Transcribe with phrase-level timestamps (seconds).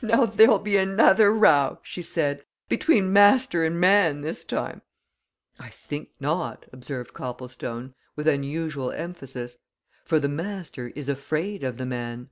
[0.00, 2.46] "Now there'll be another row!" she said.
[2.66, 4.80] "Between master and man this time."
[5.60, 9.58] "I think not!" observed Copplestone, with unusual emphasis.
[10.02, 12.30] "For the master is afraid of the man."